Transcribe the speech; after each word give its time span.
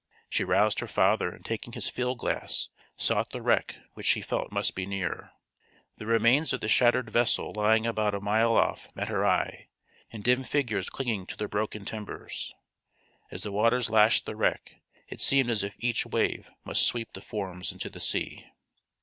She 0.31 0.43
roused 0.43 0.79
her 0.79 0.87
father 0.87 1.29
and 1.29 1.45
taking 1.45 1.73
his 1.73 1.87
field 1.87 2.17
glass 2.17 2.69
sought 2.97 3.29
the 3.29 3.39
wreck 3.43 3.75
which 3.93 4.07
she 4.07 4.23
felt 4.23 4.51
must 4.51 4.73
be 4.73 4.87
near. 4.87 5.31
The 5.97 6.07
remains 6.07 6.53
of 6.53 6.59
the 6.61 6.67
shattered 6.67 7.11
vessel 7.11 7.53
lying 7.53 7.85
about 7.85 8.15
a 8.15 8.19
mile 8.19 8.57
off 8.57 8.87
met 8.95 9.09
her 9.09 9.23
eye, 9.23 9.67
and 10.09 10.23
dim 10.23 10.43
figures 10.43 10.89
clinging 10.89 11.27
to 11.27 11.37
the 11.37 11.47
broken 11.47 11.85
timbers. 11.85 12.51
As 13.29 13.43
the 13.43 13.51
waters 13.51 13.91
lashed 13.91 14.25
the 14.25 14.35
wreck 14.35 14.81
it 15.07 15.21
seemed 15.21 15.51
as 15.51 15.61
if 15.61 15.75
each 15.77 16.07
wave 16.07 16.49
must 16.65 16.81
sweep 16.83 17.13
the 17.13 17.21
forms 17.21 17.71
into 17.71 17.87
the 17.91 17.99
sea. 17.99 18.47